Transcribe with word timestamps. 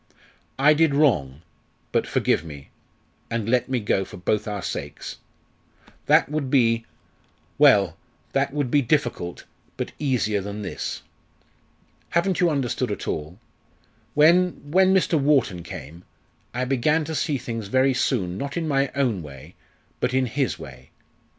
I 0.57 0.73
did 0.73 0.95
wrong, 0.95 1.43
but 1.91 2.07
forgive 2.07 2.43
me, 2.43 2.71
and 3.29 3.47
let 3.47 3.69
me 3.69 3.79
go 3.79 4.03
for 4.03 4.17
both 4.17 4.47
our 4.47 4.63
sakes' 4.63 5.17
that 6.07 6.27
would 6.27 6.49
be 6.49 6.87
well! 7.59 7.95
that 8.33 8.51
would 8.51 8.71
be 8.71 8.81
difficult, 8.81 9.43
but 9.77 9.91
easier 9.99 10.41
than 10.41 10.63
this! 10.63 11.03
Haven't 12.09 12.39
you 12.39 12.49
understood 12.49 12.89
at 12.91 13.07
all? 13.07 13.37
When 14.15 14.71
when 14.71 14.91
Mr. 14.91 15.19
Wharton 15.21 15.61
came, 15.61 16.03
I 16.51 16.65
began 16.65 17.05
to 17.05 17.13
see 17.13 17.37
things 17.37 17.67
very 17.67 17.93
soon, 17.93 18.39
not 18.39 18.57
in 18.57 18.67
my 18.67 18.89
own 18.95 19.21
way, 19.21 19.53
but 19.99 20.15
in 20.15 20.25
his 20.25 20.57
way. 20.57 20.89